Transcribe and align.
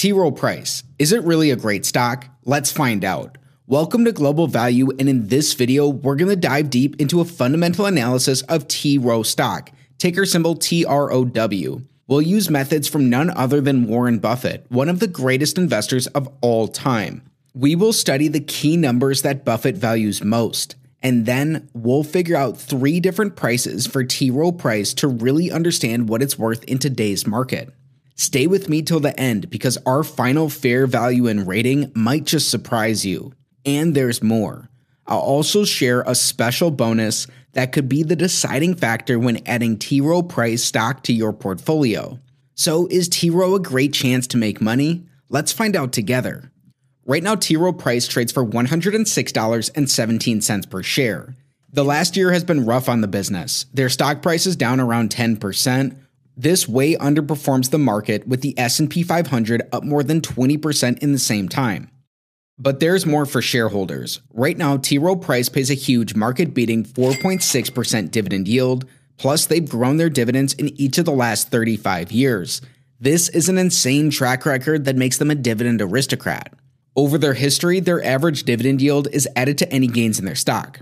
T. 0.00 0.12
Rowe 0.12 0.30
Price, 0.32 0.82
is 0.98 1.12
it 1.12 1.22
really 1.24 1.50
a 1.50 1.56
great 1.56 1.84
stock? 1.84 2.26
Let's 2.46 2.72
find 2.72 3.04
out. 3.04 3.36
Welcome 3.66 4.06
to 4.06 4.12
Global 4.12 4.46
Value, 4.46 4.88
and 4.98 5.10
in 5.10 5.28
this 5.28 5.52
video, 5.52 5.90
we're 5.90 6.16
going 6.16 6.30
to 6.30 6.36
dive 6.36 6.70
deep 6.70 6.98
into 6.98 7.20
a 7.20 7.26
fundamental 7.26 7.84
analysis 7.84 8.40
of 8.44 8.66
T. 8.66 8.96
Rowe 8.96 9.22
stock, 9.22 9.70
ticker 9.98 10.24
symbol 10.24 10.54
TROW. 10.54 11.82
We'll 12.06 12.22
use 12.22 12.48
methods 12.48 12.88
from 12.88 13.10
none 13.10 13.28
other 13.28 13.60
than 13.60 13.88
Warren 13.88 14.20
Buffett, 14.20 14.64
one 14.70 14.88
of 14.88 15.00
the 15.00 15.06
greatest 15.06 15.58
investors 15.58 16.06
of 16.06 16.32
all 16.40 16.66
time. 16.66 17.20
We 17.52 17.76
will 17.76 17.92
study 17.92 18.28
the 18.28 18.40
key 18.40 18.78
numbers 18.78 19.20
that 19.20 19.44
Buffett 19.44 19.76
values 19.76 20.24
most, 20.24 20.76
and 21.02 21.26
then 21.26 21.68
we'll 21.74 22.04
figure 22.04 22.36
out 22.36 22.56
three 22.56 23.00
different 23.00 23.36
prices 23.36 23.86
for 23.86 24.02
T. 24.02 24.30
Rowe 24.30 24.50
Price 24.50 24.94
to 24.94 25.08
really 25.08 25.50
understand 25.50 26.08
what 26.08 26.22
it's 26.22 26.38
worth 26.38 26.64
in 26.64 26.78
today's 26.78 27.26
market. 27.26 27.74
Stay 28.20 28.46
with 28.46 28.68
me 28.68 28.82
till 28.82 29.00
the 29.00 29.18
end 29.18 29.48
because 29.48 29.78
our 29.86 30.04
final 30.04 30.50
fair 30.50 30.86
value 30.86 31.26
and 31.26 31.48
rating 31.48 31.90
might 31.94 32.26
just 32.26 32.50
surprise 32.50 33.06
you. 33.06 33.32
And 33.64 33.94
there's 33.94 34.22
more. 34.22 34.68
I'll 35.06 35.20
also 35.20 35.64
share 35.64 36.02
a 36.02 36.14
special 36.14 36.70
bonus 36.70 37.26
that 37.54 37.72
could 37.72 37.88
be 37.88 38.02
the 38.02 38.16
deciding 38.16 38.74
factor 38.74 39.18
when 39.18 39.40
adding 39.46 39.78
T. 39.78 40.02
Rowe 40.02 40.22
Price 40.22 40.62
stock 40.62 41.02
to 41.04 41.14
your 41.14 41.32
portfolio. 41.32 42.20
So, 42.54 42.86
is 42.88 43.08
T. 43.08 43.30
Rowe 43.30 43.54
a 43.54 43.58
great 43.58 43.94
chance 43.94 44.26
to 44.26 44.36
make 44.36 44.60
money? 44.60 45.06
Let's 45.30 45.50
find 45.50 45.74
out 45.74 45.94
together. 45.94 46.52
Right 47.06 47.22
now, 47.22 47.36
T. 47.36 47.56
Rowe 47.56 47.72
Price 47.72 48.06
trades 48.06 48.32
for 48.32 48.44
$106.17 48.44 50.70
per 50.70 50.82
share. 50.82 51.36
The 51.72 51.84
last 51.84 52.18
year 52.18 52.32
has 52.32 52.44
been 52.44 52.66
rough 52.66 52.90
on 52.90 53.00
the 53.00 53.08
business. 53.08 53.64
Their 53.72 53.88
stock 53.88 54.20
price 54.20 54.44
is 54.44 54.56
down 54.56 54.78
around 54.78 55.08
10%. 55.08 55.96
This 56.36 56.68
way 56.68 56.94
underperforms 56.96 57.70
the 57.70 57.78
market 57.78 58.26
with 58.26 58.40
the 58.40 58.58
S&P 58.58 59.02
500 59.02 59.62
up 59.72 59.84
more 59.84 60.02
than 60.02 60.20
20% 60.20 60.98
in 60.98 61.12
the 61.12 61.18
same 61.18 61.48
time. 61.48 61.90
But 62.58 62.80
there's 62.80 63.06
more 63.06 63.26
for 63.26 63.40
shareholders. 63.40 64.20
Right 64.32 64.56
now, 64.56 64.76
T. 64.76 64.98
Rowe 64.98 65.16
Price 65.16 65.48
pays 65.48 65.70
a 65.70 65.74
huge 65.74 66.14
market 66.14 66.52
beating 66.52 66.84
4.6% 66.84 68.10
dividend 68.10 68.48
yield, 68.48 68.84
plus, 69.16 69.46
they've 69.46 69.68
grown 69.68 69.96
their 69.96 70.10
dividends 70.10 70.54
in 70.54 70.68
each 70.80 70.98
of 70.98 71.04
the 71.04 71.12
last 71.12 71.50
35 71.50 72.12
years. 72.12 72.60
This 72.98 73.30
is 73.30 73.48
an 73.48 73.56
insane 73.56 74.10
track 74.10 74.44
record 74.44 74.84
that 74.84 74.96
makes 74.96 75.16
them 75.16 75.30
a 75.30 75.34
dividend 75.34 75.80
aristocrat. 75.80 76.52
Over 76.94 77.16
their 77.16 77.34
history, 77.34 77.80
their 77.80 78.04
average 78.04 78.44
dividend 78.44 78.82
yield 78.82 79.08
is 79.10 79.28
added 79.34 79.56
to 79.58 79.72
any 79.72 79.86
gains 79.86 80.18
in 80.18 80.26
their 80.26 80.34
stock. 80.34 80.80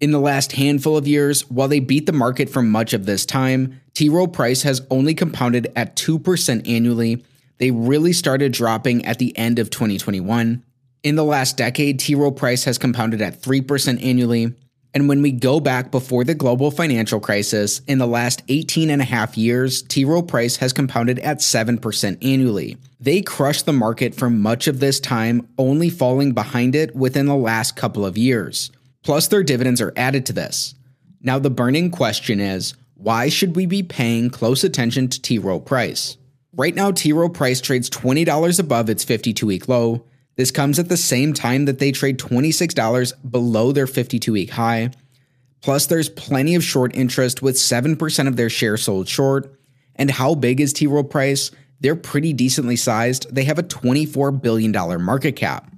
In 0.00 0.12
the 0.12 0.20
last 0.20 0.52
handful 0.52 0.96
of 0.96 1.08
years, 1.08 1.50
while 1.50 1.66
they 1.66 1.80
beat 1.80 2.06
the 2.06 2.12
market 2.12 2.48
for 2.48 2.62
much 2.62 2.92
of 2.92 3.04
this 3.04 3.26
time, 3.26 3.80
T. 3.94 4.08
Rowe 4.08 4.28
Price 4.28 4.62
has 4.62 4.80
only 4.90 5.12
compounded 5.12 5.72
at 5.74 5.96
2% 5.96 6.68
annually. 6.68 7.24
They 7.58 7.72
really 7.72 8.12
started 8.12 8.52
dropping 8.52 9.04
at 9.04 9.18
the 9.18 9.36
end 9.36 9.58
of 9.58 9.70
2021. 9.70 10.62
In 11.02 11.16
the 11.16 11.24
last 11.24 11.56
decade, 11.56 11.98
T. 11.98 12.14
Rowe 12.14 12.30
Price 12.30 12.62
has 12.62 12.78
compounded 12.78 13.20
at 13.20 13.42
3% 13.42 14.04
annually. 14.04 14.54
And 14.94 15.08
when 15.08 15.20
we 15.20 15.32
go 15.32 15.58
back 15.58 15.90
before 15.90 16.22
the 16.22 16.34
global 16.34 16.70
financial 16.70 17.18
crisis, 17.18 17.80
in 17.88 17.98
the 17.98 18.06
last 18.06 18.42
18 18.48 18.90
and 18.90 19.02
a 19.02 19.04
half 19.04 19.36
years, 19.36 19.82
T. 19.82 20.04
Rowe 20.04 20.22
Price 20.22 20.56
has 20.56 20.72
compounded 20.72 21.18
at 21.18 21.38
7% 21.38 22.24
annually. 22.24 22.76
They 23.00 23.20
crushed 23.20 23.66
the 23.66 23.72
market 23.72 24.14
for 24.14 24.30
much 24.30 24.68
of 24.68 24.78
this 24.78 25.00
time, 25.00 25.48
only 25.58 25.90
falling 25.90 26.32
behind 26.32 26.76
it 26.76 26.94
within 26.94 27.26
the 27.26 27.36
last 27.36 27.74
couple 27.74 28.06
of 28.06 28.16
years. 28.16 28.70
Plus, 29.08 29.28
their 29.28 29.42
dividends 29.42 29.80
are 29.80 29.94
added 29.96 30.26
to 30.26 30.34
this. 30.34 30.74
Now, 31.22 31.38
the 31.38 31.48
burning 31.48 31.90
question 31.90 32.40
is 32.40 32.74
why 32.92 33.30
should 33.30 33.56
we 33.56 33.64
be 33.64 33.82
paying 33.82 34.28
close 34.28 34.62
attention 34.64 35.08
to 35.08 35.22
T. 35.22 35.38
Rowe 35.38 35.60
Price? 35.60 36.18
Right 36.52 36.74
now, 36.74 36.90
T. 36.90 37.14
Rowe 37.14 37.30
Price 37.30 37.62
trades 37.62 37.88
$20 37.88 38.60
above 38.60 38.90
its 38.90 39.04
52 39.04 39.46
week 39.46 39.66
low 39.66 40.04
this 40.36 40.50
comes 40.50 40.78
at 40.78 40.90
the 40.90 40.98
same 40.98 41.32
time 41.32 41.64
that 41.64 41.78
they 41.78 41.90
trade 41.90 42.18
$26 42.18 43.30
below 43.30 43.72
their 43.72 43.86
52 43.86 44.30
week 44.30 44.50
high. 44.50 44.90
Plus, 45.62 45.86
there's 45.86 46.10
plenty 46.10 46.54
of 46.54 46.62
short 46.62 46.94
interest 46.94 47.40
with 47.40 47.56
7% 47.56 48.28
of 48.28 48.36
their 48.36 48.50
shares 48.50 48.82
sold 48.82 49.08
short. 49.08 49.58
And 49.96 50.10
how 50.10 50.34
big 50.34 50.60
is 50.60 50.74
T. 50.74 50.86
Rowe 50.86 51.02
Price? 51.02 51.50
They're 51.80 51.96
pretty 51.96 52.34
decently 52.34 52.76
sized. 52.76 53.34
They 53.34 53.44
have 53.44 53.58
a 53.58 53.62
$24 53.62 54.40
billion 54.42 54.70
market 55.02 55.34
cap. 55.34 55.72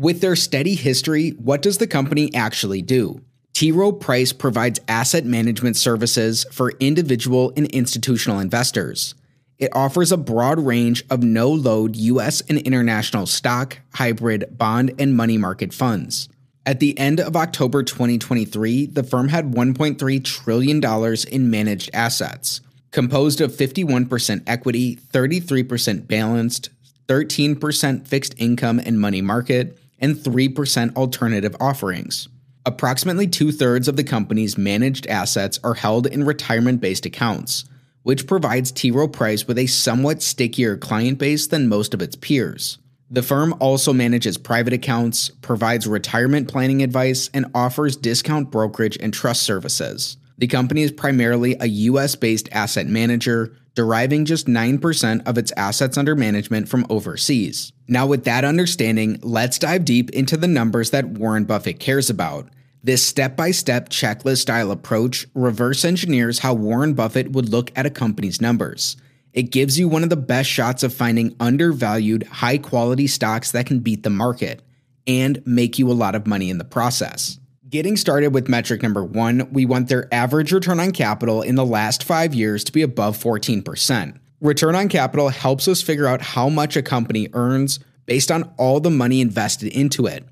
With 0.00 0.22
their 0.22 0.34
steady 0.34 0.76
history, 0.76 1.32
what 1.32 1.60
does 1.60 1.76
the 1.76 1.86
company 1.86 2.34
actually 2.34 2.80
do? 2.80 3.20
T. 3.52 3.70
Rowe 3.70 3.92
Price 3.92 4.32
provides 4.32 4.80
asset 4.88 5.26
management 5.26 5.76
services 5.76 6.46
for 6.50 6.72
individual 6.80 7.52
and 7.54 7.66
institutional 7.66 8.40
investors. 8.40 9.14
It 9.58 9.76
offers 9.76 10.10
a 10.10 10.16
broad 10.16 10.58
range 10.58 11.04
of 11.10 11.22
no 11.22 11.50
load 11.50 11.96
US 11.96 12.40
and 12.48 12.56
international 12.56 13.26
stock, 13.26 13.80
hybrid, 13.92 14.56
bond, 14.56 14.94
and 14.98 15.14
money 15.14 15.36
market 15.36 15.74
funds. 15.74 16.30
At 16.64 16.80
the 16.80 16.98
end 16.98 17.20
of 17.20 17.36
October 17.36 17.82
2023, 17.82 18.86
the 18.86 19.02
firm 19.02 19.28
had 19.28 19.52
$1.3 19.52 20.24
trillion 20.24 20.82
in 21.30 21.50
managed 21.50 21.90
assets, 21.92 22.62
composed 22.90 23.42
of 23.42 23.52
51% 23.52 24.44
equity, 24.46 24.96
33% 24.96 26.08
balanced, 26.08 26.70
13% 27.06 28.08
fixed 28.08 28.34
income 28.38 28.78
and 28.78 28.98
money 28.98 29.20
market, 29.20 29.76
and 30.00 30.16
3% 30.16 30.96
alternative 30.96 31.54
offerings. 31.60 32.28
Approximately 32.66 33.26
two 33.26 33.52
thirds 33.52 33.88
of 33.88 33.96
the 33.96 34.04
company's 34.04 34.58
managed 34.58 35.06
assets 35.06 35.58
are 35.64 35.74
held 35.74 36.06
in 36.06 36.24
retirement 36.24 36.80
based 36.80 37.06
accounts, 37.06 37.64
which 38.02 38.26
provides 38.26 38.70
T. 38.70 38.90
Rowe 38.90 39.08
Price 39.08 39.46
with 39.46 39.58
a 39.58 39.66
somewhat 39.66 40.22
stickier 40.22 40.76
client 40.76 41.18
base 41.18 41.46
than 41.46 41.68
most 41.68 41.94
of 41.94 42.02
its 42.02 42.16
peers. 42.16 42.78
The 43.12 43.22
firm 43.22 43.54
also 43.58 43.92
manages 43.92 44.38
private 44.38 44.72
accounts, 44.72 45.30
provides 45.42 45.86
retirement 45.86 46.48
planning 46.48 46.82
advice, 46.82 47.28
and 47.34 47.46
offers 47.54 47.96
discount 47.96 48.50
brokerage 48.50 48.96
and 49.00 49.12
trust 49.12 49.42
services. 49.42 50.16
The 50.38 50.46
company 50.46 50.82
is 50.82 50.92
primarily 50.92 51.56
a 51.60 51.66
US 51.66 52.14
based 52.14 52.48
asset 52.52 52.86
manager, 52.86 53.56
deriving 53.80 54.26
just 54.26 54.46
9% 54.46 55.26
of 55.26 55.38
its 55.38 55.54
assets 55.56 55.96
under 55.96 56.14
management 56.14 56.68
from 56.68 56.84
overseas. 56.90 57.72
Now, 57.88 58.06
with 58.06 58.24
that 58.24 58.44
understanding, 58.44 59.18
let's 59.22 59.58
dive 59.58 59.86
deep 59.86 60.10
into 60.10 60.36
the 60.36 60.46
numbers 60.46 60.90
that 60.90 61.06
Warren 61.06 61.44
Buffett 61.44 61.80
cares 61.80 62.10
about 62.10 62.50
this 62.84 63.02
step 63.02 63.38
by 63.38 63.52
step 63.52 63.88
checklist 63.88 64.40
style 64.40 64.70
approach 64.70 65.26
reverse 65.34 65.82
engineers 65.82 66.40
how 66.40 66.52
Warren 66.52 66.92
Buffett 66.92 67.32
would 67.32 67.48
look 67.48 67.72
at 67.74 67.86
a 67.86 67.90
company's 67.90 68.38
numbers. 68.38 68.98
It 69.32 69.44
gives 69.44 69.78
you 69.78 69.88
one 69.88 70.02
of 70.02 70.10
the 70.10 70.16
best 70.16 70.50
shots 70.50 70.82
of 70.82 70.92
finding 70.92 71.34
undervalued, 71.40 72.24
high 72.24 72.58
quality 72.58 73.06
stocks 73.06 73.50
that 73.52 73.64
can 73.64 73.80
beat 73.80 74.02
the 74.02 74.10
market 74.10 74.60
and 75.06 75.42
make 75.46 75.78
you 75.78 75.90
a 75.90 75.96
lot 75.96 76.14
of 76.14 76.26
money 76.26 76.50
in 76.50 76.58
the 76.58 76.64
process. 76.64 77.39
Getting 77.70 77.96
started 77.96 78.34
with 78.34 78.48
metric 78.48 78.82
number 78.82 79.04
one, 79.04 79.48
we 79.52 79.64
want 79.64 79.88
their 79.88 80.12
average 80.12 80.50
return 80.52 80.80
on 80.80 80.90
capital 80.90 81.40
in 81.40 81.54
the 81.54 81.64
last 81.64 82.02
five 82.02 82.34
years 82.34 82.64
to 82.64 82.72
be 82.72 82.82
above 82.82 83.16
14%. 83.16 84.18
Return 84.40 84.74
on 84.74 84.88
capital 84.88 85.28
helps 85.28 85.68
us 85.68 85.80
figure 85.80 86.08
out 86.08 86.20
how 86.20 86.48
much 86.48 86.76
a 86.76 86.82
company 86.82 87.28
earns 87.32 87.78
based 88.06 88.32
on 88.32 88.52
all 88.58 88.80
the 88.80 88.90
money 88.90 89.20
invested 89.20 89.72
into 89.72 90.06
it. 90.06 90.24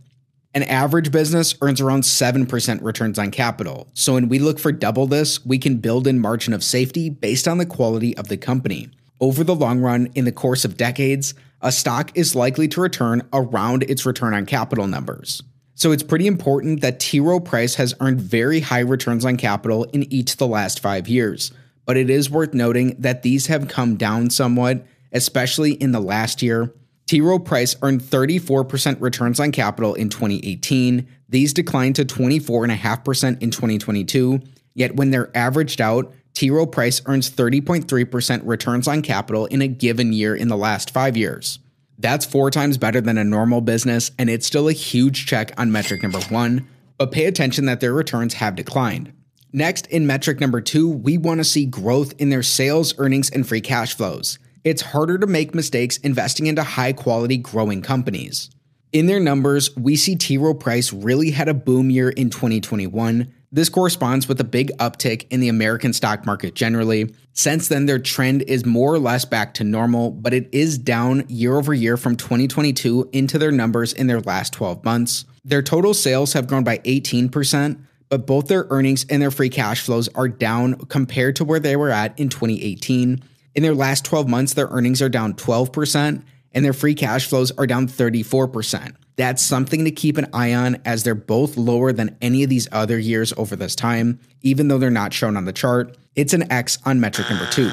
An 0.53 0.65
average 0.65 1.13
business 1.13 1.55
earns 1.63 1.81
around 1.81 2.03
7% 2.03 2.83
returns 2.83 3.21
on 3.21 3.31
capital. 3.31 3.89
So 3.95 4.15
when 4.15 4.29
we 4.29 4.41
look 4.41 4.59
for 4.59 4.73
double 4.73 5.07
this, 5.07 5.47
we 5.47 5.59
can 5.59 5.77
build 5.77 6.09
in 6.09 6.19
margin 6.19 6.53
of 6.53 6.65
safety 6.65 7.09
based 7.09 7.47
on 7.47 7.59
the 7.59 7.67
quality 7.67 8.17
of 8.17 8.27
the 8.27 8.37
company. 8.37 8.89
Over 9.21 9.45
the 9.45 9.55
long 9.55 9.79
run, 9.79 10.09
in 10.17 10.25
the 10.25 10.33
course 10.33 10.65
of 10.65 10.77
decades, 10.77 11.35
a 11.61 11.71
stock 11.71 12.11
is 12.17 12.35
likely 12.35 12.67
to 12.67 12.81
return 12.81 13.23
around 13.33 13.85
its 13.85 14.05
return 14.05 14.35
on 14.35 14.45
capital 14.45 14.89
numbers. 14.89 15.41
So 15.79 15.93
it's 15.93 16.03
pretty 16.03 16.27
important 16.27 16.81
that 16.81 16.99
T. 16.99 17.21
Rowe 17.21 17.39
Price 17.39 17.77
has 17.77 17.95
earned 18.01 18.21
very 18.21 18.59
high 18.59 18.81
returns 18.81 19.25
on 19.25 19.37
capital 19.37 19.85
in 19.85 20.13
each 20.13 20.33
of 20.33 20.39
the 20.39 20.47
last 20.49 20.81
five 20.81 21.07
years. 21.07 21.53
But 21.87 21.97
it 21.97 22.11
is 22.11 22.29
worth 22.29 22.53
noting 22.53 22.97
that 22.99 23.23
these 23.23 23.47
have 23.47 23.69
come 23.69 23.95
down 23.95 24.31
somewhat, 24.31 24.85
especially 25.13 25.75
in 25.75 25.93
the 25.93 26.01
last 26.01 26.43
year, 26.43 26.75
T. 27.07 27.21
Rowe 27.21 27.39
Price 27.39 27.77
earned 27.81 28.03
34% 28.03 29.01
returns 29.01 29.39
on 29.39 29.53
capital 29.53 29.95
in 29.95 30.09
2018. 30.09 31.07
These 31.29 31.53
declined 31.53 31.95
to 31.95 32.05
24.5% 32.05 33.41
in 33.41 33.53
2022. 33.53 34.41
Yet 34.75 34.97
when 34.97 35.13
they're 35.13 35.31
averaged 35.37 35.81
out, 35.81 36.13
T. 36.35 36.51
Rowe 36.51 36.67
Price 36.67 37.01
earns 37.07 37.31
30.3% 37.31 38.41
returns 38.43 38.89
on 38.89 39.01
capital 39.01 39.47
in 39.47 39.63
a 39.63 39.69
given 39.69 40.13
year 40.13 40.35
in 40.35 40.49
the 40.49 40.57
last 40.57 40.91
five 40.91 41.17
years. 41.17 41.61
That's 41.99 42.25
four 42.25 42.51
times 42.51 42.79
better 42.79 43.01
than 43.01 43.19
a 43.19 43.25
normal 43.25 43.61
business, 43.61 44.11
and 44.19 44.31
it's 44.31 44.47
still 44.47 44.69
a 44.69 44.73
huge 44.73 45.27
check 45.27 45.53
on 45.59 45.73
metric 45.73 46.03
number 46.03 46.21
one, 46.29 46.69
but 46.97 47.13
pay 47.13 47.27
attention 47.27 47.67
that 47.67 47.81
their 47.81 47.93
returns 47.93 48.35
have 48.35 48.57
declined. 48.57 49.13
Next, 49.53 49.87
in 49.87 50.07
metric 50.07 50.41
number 50.41 50.61
two, 50.61 50.89
we 50.89 51.19
want 51.19 51.39
to 51.39 51.45
see 51.45 51.67
growth 51.67 52.13
in 52.19 52.31
their 52.31 52.43
sales, 52.43 52.95
earnings, 52.99 53.31
and 53.31 53.49
free 53.49 53.61
cash 53.61 53.95
flows 53.95 54.39
it's 54.65 54.83
harder 54.83 55.19
to 55.19 55.27
make 55.27 55.55
mistakes 55.55 55.97
investing 55.99 56.47
into 56.47 56.63
high 56.63 56.93
quality 56.93 57.37
growing 57.39 57.81
companies. 57.81 58.51
In 58.93 59.07
their 59.07 59.21
numbers, 59.21 59.75
we 59.77 59.97
see 59.97 60.17
T. 60.17 60.37
Rowe 60.39 60.55
Price 60.55 60.93
really 60.93 61.31
had 61.31 61.49
a 61.49 61.55
boom 61.55 61.91
year 61.91 62.11
in 62.11 62.31
2021. 62.31 63.33
This 63.51 63.71
corresponds 63.71 64.29
with 64.29 64.41
a 64.41 64.45
big 64.45 64.77
uptick 64.77 65.27
in 65.31 65.41
the 65.41 65.49
American 65.49 65.95
stock 65.95 66.27
market 66.27 66.55
generally. 66.55 67.15
Since 67.33 67.69
then, 67.69 67.87
their 67.87 67.99
trend 67.99 68.43
is 68.43 68.67
more 68.67 68.93
or 68.93 68.99
less 68.99 69.25
back 69.25 69.55
to 69.55 69.65
normal, 69.65 70.11
but 70.11 70.35
it 70.35 70.51
is 70.53 70.77
down 70.77 71.25
year 71.29 71.57
over 71.57 71.73
year 71.73 71.97
from 71.97 72.17
2022 72.17 73.09
into 73.13 73.39
their 73.39 73.51
numbers 73.51 73.95
in 73.95 74.07
their 74.07 74.21
last 74.21 74.53
12 74.53 74.85
months. 74.85 75.25
Their 75.45 75.63
total 75.63 75.95
sales 75.95 76.35
have 76.35 76.47
grown 76.47 76.63
by 76.63 76.79
18%, 76.79 77.81
but 78.11 78.27
both 78.27 78.49
their 78.49 78.67
earnings 78.69 79.07
and 79.09 79.23
their 79.23 79.31
free 79.31 79.49
cash 79.49 79.81
flows 79.81 80.09
are 80.15 80.29
down 80.29 80.75
compared 80.87 81.37
to 81.37 81.45
where 81.45 81.61
they 81.61 81.77
were 81.77 81.91
at 81.91 82.19
in 82.19 82.29
2018. 82.29 83.23
In 83.55 83.63
their 83.63 83.75
last 83.75 84.05
12 84.05 84.29
months, 84.29 84.53
their 84.53 84.69
earnings 84.69 85.01
are 85.01 85.09
down 85.09 85.33
12%, 85.33 86.23
and 86.53 86.65
their 86.65 86.75
free 86.75 86.95
cash 86.95 87.27
flows 87.27 87.51
are 87.53 87.67
down 87.67 87.89
34%. 87.89 88.95
That's 89.19 89.43
something 89.43 89.85
to 89.85 89.91
keep 89.91 90.17
an 90.17 90.29
eye 90.33 90.55
on 90.55 90.81
as 90.85 91.03
they're 91.03 91.17
both 91.17 91.57
lower 91.57 91.93
than 91.93 92.17
any 92.23 92.45
of 92.45 92.51
these 92.51 92.69
other 92.71 93.01
years 93.01 93.33
over 93.37 93.57
this 93.57 93.75
time, 93.75 94.21
even 94.43 94.69
though 94.69 94.79
they're 94.79 94.91
not 94.91 95.13
shown 95.13 95.37
on 95.37 95.45
the 95.45 95.53
chart. 95.53 95.97
It's 96.15 96.35
an 96.35 96.51
X 96.53 96.79
on 96.87 97.01
metric 97.01 97.29
number 97.29 97.49
two. 97.51 97.73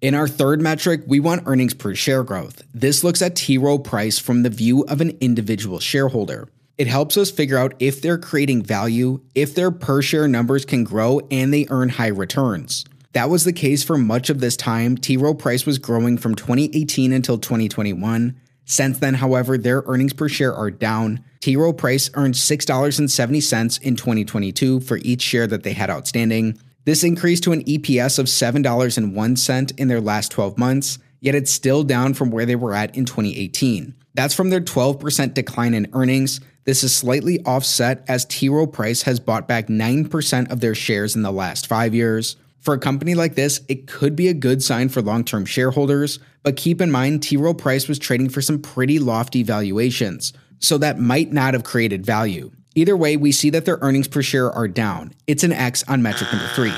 In 0.00 0.14
our 0.14 0.26
third 0.26 0.62
metric, 0.62 1.02
we 1.06 1.20
want 1.20 1.42
earnings 1.44 1.74
per 1.74 1.94
share 1.94 2.24
growth. 2.24 2.62
This 2.72 3.04
looks 3.04 3.20
at 3.20 3.36
T 3.36 3.58
Rowe 3.58 3.78
Price 3.78 4.18
from 4.18 4.42
the 4.42 4.48
view 4.48 4.84
of 4.84 5.02
an 5.02 5.18
individual 5.20 5.80
shareholder. 5.80 6.48
It 6.78 6.86
helps 6.86 7.18
us 7.18 7.30
figure 7.30 7.58
out 7.58 7.74
if 7.78 8.00
they're 8.00 8.16
creating 8.16 8.62
value, 8.62 9.20
if 9.34 9.54
their 9.54 9.70
per 9.70 10.00
share 10.00 10.26
numbers 10.26 10.64
can 10.64 10.82
grow, 10.82 11.20
and 11.30 11.52
they 11.52 11.66
earn 11.68 11.90
high 11.90 12.06
returns. 12.06 12.86
That 13.12 13.28
was 13.28 13.44
the 13.44 13.52
case 13.52 13.84
for 13.84 13.98
much 13.98 14.30
of 14.30 14.40
this 14.40 14.56
time. 14.56 14.96
T 14.96 15.18
Rowe 15.18 15.34
Price 15.34 15.66
was 15.66 15.76
growing 15.76 16.16
from 16.16 16.34
2018 16.34 17.12
until 17.12 17.36
2021. 17.36 18.40
Since 18.66 18.98
then, 18.98 19.14
however, 19.14 19.56
their 19.56 19.84
earnings 19.86 20.12
per 20.12 20.28
share 20.28 20.52
are 20.52 20.72
down. 20.72 21.24
T. 21.40 21.56
Rowe 21.56 21.72
Price 21.72 22.10
earned 22.14 22.34
$6.70 22.34 23.80
in 23.82 23.96
2022 23.96 24.80
for 24.80 24.98
each 24.98 25.22
share 25.22 25.46
that 25.46 25.62
they 25.62 25.72
had 25.72 25.88
outstanding. 25.88 26.58
This 26.84 27.04
increased 27.04 27.44
to 27.44 27.52
an 27.52 27.64
EPS 27.64 28.18
of 28.18 28.26
$7.01 28.26 29.78
in 29.78 29.88
their 29.88 30.00
last 30.00 30.32
12 30.32 30.58
months, 30.58 30.98
yet 31.20 31.36
it's 31.36 31.50
still 31.50 31.84
down 31.84 32.14
from 32.14 32.30
where 32.30 32.44
they 32.44 32.56
were 32.56 32.74
at 32.74 32.96
in 32.96 33.04
2018. 33.04 33.94
That's 34.14 34.34
from 34.34 34.50
their 34.50 34.60
12% 34.60 35.34
decline 35.34 35.74
in 35.74 35.88
earnings. 35.92 36.40
This 36.64 36.82
is 36.82 36.94
slightly 36.94 37.40
offset 37.44 38.04
as 38.08 38.24
T. 38.24 38.48
Rowe 38.48 38.66
Price 38.66 39.02
has 39.02 39.20
bought 39.20 39.46
back 39.46 39.68
9% 39.68 40.50
of 40.50 40.60
their 40.60 40.74
shares 40.74 41.14
in 41.14 41.22
the 41.22 41.30
last 41.30 41.68
five 41.68 41.94
years. 41.94 42.36
For 42.66 42.74
a 42.74 42.78
company 42.80 43.14
like 43.14 43.36
this, 43.36 43.60
it 43.68 43.86
could 43.86 44.16
be 44.16 44.26
a 44.26 44.34
good 44.34 44.60
sign 44.60 44.88
for 44.88 45.00
long 45.00 45.22
term 45.22 45.44
shareholders, 45.44 46.18
but 46.42 46.56
keep 46.56 46.80
in 46.80 46.90
mind 46.90 47.22
T. 47.22 47.36
Rowe 47.36 47.54
Price 47.54 47.86
was 47.86 47.96
trading 47.96 48.28
for 48.28 48.42
some 48.42 48.58
pretty 48.58 48.98
lofty 48.98 49.44
valuations, 49.44 50.32
so 50.58 50.76
that 50.78 50.98
might 50.98 51.32
not 51.32 51.54
have 51.54 51.62
created 51.62 52.04
value. 52.04 52.50
Either 52.74 52.96
way, 52.96 53.16
we 53.16 53.30
see 53.30 53.50
that 53.50 53.66
their 53.66 53.78
earnings 53.82 54.08
per 54.08 54.20
share 54.20 54.50
are 54.50 54.66
down. 54.66 55.12
It's 55.28 55.44
an 55.44 55.52
X 55.52 55.84
on 55.86 56.02
metric 56.02 56.32
number 56.32 56.48
three. 56.56 56.72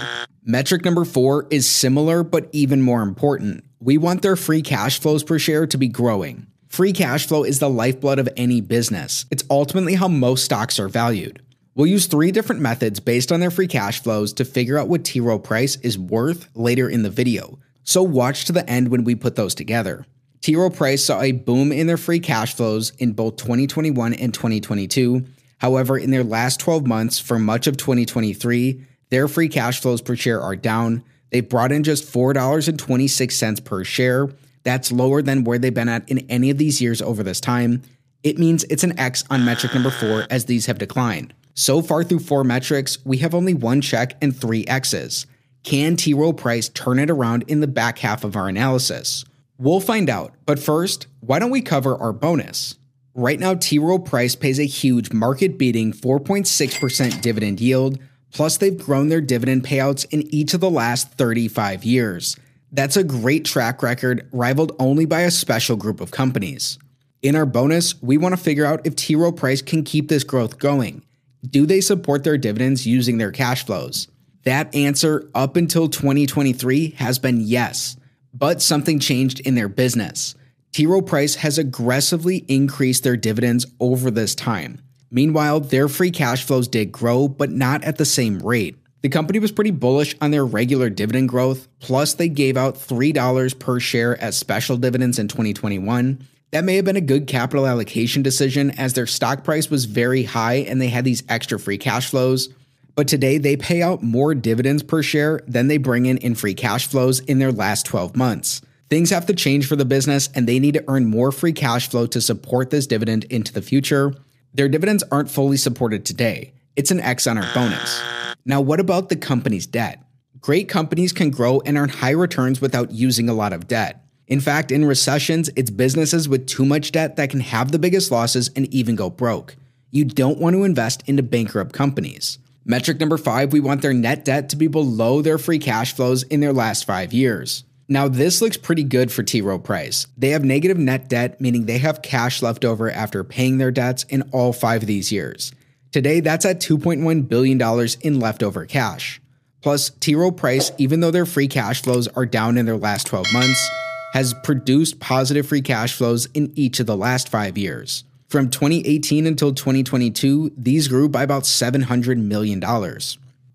Metric 0.44 0.85
number 0.85 1.06
four 1.06 1.46
is 1.49 1.67
similar, 1.67 2.23
but 2.23 2.50
even 2.52 2.82
more 2.82 3.00
important. 3.00 3.64
We 3.81 3.96
want 3.96 4.20
their 4.20 4.37
free 4.37 4.61
cash 4.61 5.00
flows 5.00 5.25
per 5.25 5.38
share 5.38 5.67
to 5.69 5.79
be 5.79 5.88
growing. 5.88 6.49
Free 6.69 6.93
cash 6.93 7.26
flow 7.26 7.44
is 7.44 7.61
the 7.61 7.70
lifeblood 7.70 8.19
of 8.19 8.29
any 8.37 8.61
business. 8.61 9.25
It's 9.31 9.44
ultimately 9.49 9.94
how 9.94 10.08
most 10.08 10.44
stocks 10.44 10.79
are 10.79 10.90
valued. 10.90 11.40
We'll 11.78 11.86
use 11.86 12.06
three 12.06 12.32
different 12.32 12.60
methods 12.60 12.98
based 12.98 13.30
on 13.30 13.38
their 13.38 13.52
free 13.52 13.69
cash 13.69 14.02
flows 14.02 14.32
to 14.32 14.44
figure 14.44 14.78
out 14.78 14.88
what 14.88 15.04
T. 15.04 15.20
Rowe 15.20 15.38
Price 15.38 15.76
is 15.76 15.96
worth 15.96 16.48
later 16.56 16.88
in 16.88 17.04
the 17.04 17.08
video, 17.08 17.60
so 17.84 18.02
watch 18.02 18.46
to 18.46 18.52
the 18.52 18.69
end 18.69 18.88
when 18.88 19.04
we 19.04 19.14
put 19.14 19.36
those 19.36 19.54
together. 19.54 20.04
T. 20.40 20.56
Rowe 20.56 20.70
Price 20.70 21.04
saw 21.04 21.20
a 21.20 21.30
boom 21.30 21.70
in 21.70 21.86
their 21.86 21.96
free 21.96 22.19
cash 22.19 22.52
flows 22.52 22.90
in 22.98 23.12
both 23.12 23.36
2021 23.36 24.12
and 24.14 24.34
2022. 24.34 25.25
However, 25.58 25.96
in 25.96 26.10
their 26.10 26.25
last 26.25 26.58
12 26.58 26.84
months, 26.84 27.20
for 27.20 27.38
much 27.38 27.69
of 27.69 27.76
2023, 27.76 28.84
their 29.10 29.28
free 29.28 29.48
cash 29.48 29.80
flows 29.80 30.02
per 30.02 30.16
share 30.16 30.42
are 30.42 30.56
down. 30.56 31.04
They 31.30 31.42
brought 31.42 31.70
in 31.70 31.84
just 31.84 32.12
$4.26 32.12 33.64
per 33.64 33.84
share. 33.84 34.28
That's 34.64 34.90
lower 34.90 35.22
than 35.22 35.44
where 35.44 35.60
they've 35.60 35.72
been 35.72 35.88
at 35.88 36.08
in 36.08 36.26
any 36.28 36.50
of 36.50 36.58
these 36.58 36.82
years 36.82 37.00
over 37.00 37.22
this 37.22 37.40
time. 37.40 37.82
It 38.25 38.36
means 38.36 38.64
it's 38.64 38.82
an 38.82 38.98
X 38.98 39.22
on 39.30 39.44
metric 39.44 39.75
number 39.75 39.92
four 39.92 40.26
as 40.28 40.46
these 40.46 40.66
have 40.66 40.78
declined. 40.78 41.34
So 41.58 41.82
far 41.82 42.05
through 42.05 42.20
four 42.20 42.44
metrics, 42.44 43.05
we 43.05 43.16
have 43.16 43.34
only 43.34 43.52
one 43.52 43.81
check 43.81 44.14
and 44.22 44.34
three 44.34 44.64
X's. 44.69 45.26
Can 45.64 45.96
T. 45.96 46.14
Rowe 46.14 46.32
Price 46.32 46.69
turn 46.69 47.00
it 47.00 47.10
around 47.10 47.43
in 47.49 47.58
the 47.58 47.66
back 47.66 47.99
half 47.99 48.22
of 48.22 48.37
our 48.37 48.46
analysis? 48.46 49.25
We'll 49.58 49.81
find 49.81 50.08
out, 50.08 50.34
but 50.46 50.60
first, 50.60 51.08
why 51.19 51.40
don't 51.40 51.50
we 51.50 51.60
cover 51.60 51.96
our 51.96 52.12
bonus? 52.12 52.76
Right 53.12 53.40
now, 53.40 53.55
T. 53.55 53.81
Rowe 53.81 53.99
Price 53.99 54.37
pays 54.37 54.60
a 54.60 54.66
huge 54.66 55.12
market 55.12 55.58
beating 55.58 55.93
4.6% 55.93 57.20
dividend 57.20 57.61
yield, 57.61 57.99
plus, 58.32 58.56
they've 58.56 58.78
grown 58.78 59.08
their 59.08 59.20
dividend 59.20 59.64
payouts 59.64 60.06
in 60.12 60.32
each 60.32 60.54
of 60.54 60.61
the 60.61 60.70
last 60.70 61.14
35 61.14 61.82
years. 61.82 62.37
That's 62.70 62.96
a 62.96 63.02
great 63.02 63.44
track 63.44 63.82
record, 63.82 64.28
rivaled 64.31 64.76
only 64.78 65.06
by 65.06 65.22
a 65.22 65.31
special 65.32 65.75
group 65.75 66.00
of 66.00 66.12
companies. 66.12 66.78
In 67.20 67.34
our 67.34 67.46
bonus, 67.46 68.00
we 68.00 68.16
want 68.16 68.37
to 68.37 68.40
figure 68.40 68.64
out 68.64 68.87
if 68.87 68.94
T. 68.94 69.16
Rowe 69.16 69.32
Price 69.32 69.61
can 69.61 69.82
keep 69.82 70.06
this 70.06 70.22
growth 70.22 70.61
going. 70.61 71.02
Do 71.46 71.67
they 71.67 71.81
support 71.81 72.25
their 72.25 72.38
dividends 72.38 72.87
using 72.87 73.19
their 73.19 73.31
cash 73.31 73.64
flows? 73.64 74.08
That 74.44 74.75
answer 74.75 75.31
up 75.35 75.56
until 75.56 75.88
2023 75.88 76.90
has 76.90 77.19
been 77.19 77.40
yes, 77.40 77.96
but 78.35 78.62
something 78.62 78.99
changed 78.99 79.40
in 79.40 79.55
their 79.55 79.69
business. 79.69 80.35
T. 80.73 80.87
Rowe 80.87 81.02
Price 81.02 81.37
has 81.37 81.58
aggressively 81.58 82.38
increased 82.49 83.05
their 83.05 83.17
dividends 83.17 83.67
over 83.81 84.11
this 84.11 84.35
time. 84.35 84.81
Meanwhile, 85.11 85.61
their 85.61 85.88
free 85.88 86.11
cash 86.11 86.44
flows 86.44 86.69
did 86.69 86.93
grow, 86.93 87.29
but 87.29 87.50
not 87.50 87.85
at 87.85 87.96
the 87.96 88.05
same 88.05 88.38
rate. 88.40 88.76
The 89.02 89.08
company 89.08 89.38
was 89.38 89.52
pretty 89.52 89.70
bullish 89.70 90.14
on 90.20 90.32
their 90.32 90.44
regular 90.44 90.90
dividend 90.90 91.29
growth, 91.29 91.69
plus, 91.79 92.14
they 92.14 92.29
gave 92.29 92.56
out 92.56 92.75
$3 92.75 93.58
per 93.58 93.81
share 93.81 94.20
as 94.20 94.37
special 94.37 94.76
dividends 94.76 95.19
in 95.19 95.29
2021. 95.29 96.26
That 96.50 96.64
may 96.64 96.76
have 96.76 96.86
been 96.86 96.96
a 96.96 97.02
good 97.02 97.26
capital 97.26 97.66
allocation 97.66 98.22
decision 98.22 98.70
as 98.78 98.94
their 98.94 99.06
stock 99.06 99.44
price 99.44 99.68
was 99.68 99.84
very 99.84 100.22
high 100.22 100.54
and 100.54 100.80
they 100.80 100.88
had 100.88 101.04
these 101.04 101.22
extra 101.28 101.58
free 101.58 101.76
cash 101.76 102.08
flows. 102.08 102.48
But 102.94 103.06
today 103.06 103.36
they 103.36 103.56
pay 103.56 103.82
out 103.82 104.02
more 104.02 104.34
dividends 104.34 104.82
per 104.82 105.02
share 105.02 105.42
than 105.46 105.68
they 105.68 105.76
bring 105.76 106.06
in 106.06 106.16
in 106.16 106.34
free 106.34 106.54
cash 106.54 106.86
flows 106.86 107.20
in 107.20 107.38
their 107.38 107.52
last 107.52 107.84
12 107.84 108.16
months. 108.16 108.62
Things 108.88 109.10
have 109.10 109.26
to 109.26 109.34
change 109.34 109.66
for 109.66 109.76
the 109.76 109.84
business 109.84 110.30
and 110.34 110.46
they 110.46 110.58
need 110.58 110.72
to 110.72 110.84
earn 110.88 111.04
more 111.04 111.32
free 111.32 111.52
cash 111.52 111.90
flow 111.90 112.06
to 112.06 112.20
support 112.20 112.70
this 112.70 112.86
dividend 112.86 113.24
into 113.24 113.52
the 113.52 113.60
future. 113.60 114.14
Their 114.54 114.70
dividends 114.70 115.04
aren't 115.12 115.30
fully 115.30 115.58
supported 115.58 116.06
today. 116.06 116.54
It's 116.76 116.90
an 116.90 117.00
X 117.00 117.26
on 117.26 117.36
our 117.36 117.52
bonus. 117.52 118.02
Now, 118.46 118.62
what 118.62 118.80
about 118.80 119.10
the 119.10 119.16
company's 119.16 119.66
debt? 119.66 120.02
Great 120.40 120.70
companies 120.70 121.12
can 121.12 121.28
grow 121.28 121.60
and 121.66 121.76
earn 121.76 121.90
high 121.90 122.12
returns 122.12 122.62
without 122.62 122.90
using 122.90 123.28
a 123.28 123.34
lot 123.34 123.52
of 123.52 123.68
debt. 123.68 124.07
In 124.28 124.40
fact, 124.40 124.70
in 124.70 124.84
recessions, 124.84 125.48
it's 125.56 125.70
businesses 125.70 126.28
with 126.28 126.46
too 126.46 126.66
much 126.66 126.92
debt 126.92 127.16
that 127.16 127.30
can 127.30 127.40
have 127.40 127.72
the 127.72 127.78
biggest 127.78 128.10
losses 128.10 128.50
and 128.54 128.72
even 128.72 128.94
go 128.94 129.08
broke. 129.08 129.56
You 129.90 130.04
don't 130.04 130.38
want 130.38 130.54
to 130.54 130.64
invest 130.64 131.02
into 131.08 131.23
bankrupt 131.23 131.73
companies. 131.73 132.38
Metric 132.66 133.00
number 133.00 133.16
five, 133.16 133.54
we 133.54 133.61
want 133.61 133.80
their 133.80 133.94
net 133.94 134.26
debt 134.26 134.50
to 134.50 134.56
be 134.56 134.66
below 134.66 135.23
their 135.23 135.38
free 135.38 135.58
cash 135.58 135.94
flows 135.94 136.25
in 136.25 136.40
their 136.40 136.52
last 136.52 136.85
five 136.85 137.14
years. 137.14 137.64
Now, 137.88 138.06
this 138.06 138.42
looks 138.42 138.58
pretty 138.58 138.85
good 138.85 139.11
for 139.11 139.23
T. 139.23 139.40
Rowe 139.40 139.58
Price. 139.58 140.06
They 140.18 140.28
have 140.30 140.44
negative 140.44 140.76
net 140.76 141.08
debt, 141.08 141.40
meaning 141.40 141.64
they 141.64 141.78
have 141.78 142.02
cash 142.02 142.42
left 142.42 142.66
over 142.66 142.90
after 142.90 143.25
paying 143.25 143.56
their 143.56 143.70
debts 143.70 144.04
in 144.11 144.28
all 144.30 144.52
five 144.52 144.82
of 144.82 144.88
these 144.88 145.11
years. 145.11 145.52
Today, 145.90 146.20
that's 146.20 146.44
at 146.44 146.61
$2.1 146.61 147.26
billion 147.26 147.88
in 148.02 148.20
leftover 148.20 148.66
cash. 148.66 149.23
Plus, 149.62 149.88
T. 149.88 150.14
Rowe 150.14 150.30
Price, 150.30 150.70
even 150.76 151.00
though 151.00 151.11
their 151.11 151.25
free 151.25 151.49
cash 151.49 151.80
flows 151.80 152.08
are 152.08 152.26
down 152.26 152.58
in 152.58 152.66
their 152.66 152.76
last 152.76 153.06
12 153.06 153.25
months, 153.32 153.70
has 154.12 154.34
produced 154.42 155.00
positive 155.00 155.46
free 155.46 155.62
cash 155.62 155.94
flows 155.94 156.26
in 156.34 156.52
each 156.54 156.80
of 156.80 156.86
the 156.86 156.96
last 156.96 157.28
five 157.28 157.58
years. 157.58 158.04
From 158.28 158.50
2018 158.50 159.26
until 159.26 159.54
2022, 159.54 160.52
these 160.56 160.88
grew 160.88 161.08
by 161.08 161.22
about 161.22 161.44
$700 161.44 162.18
million. 162.18 162.62